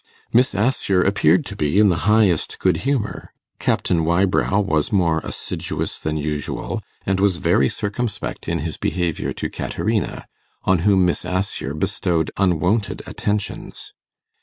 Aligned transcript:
Miss 0.33 0.55
Assher 0.55 1.03
appeared 1.03 1.45
to 1.45 1.55
be 1.55 1.77
in 1.79 1.89
the 1.89 1.95
highest 2.09 2.57
good 2.57 2.77
humour; 2.77 3.31
Captain 3.59 4.03
Wybrow 4.03 4.59
was 4.61 4.91
more 4.91 5.19
assiduous 5.23 5.99
than 5.99 6.17
usual, 6.17 6.81
and 7.05 7.19
was 7.19 7.37
very 7.37 7.69
circumspect 7.69 8.47
in 8.49 8.57
his 8.65 8.77
behaviour 8.77 9.31
to 9.33 9.47
Caterina, 9.47 10.25
on 10.63 10.79
whom 10.79 11.05
Miss 11.05 11.23
Assher 11.23 11.75
bestowed 11.75 12.31
unwonted 12.35 13.03
attentions. 13.05 13.93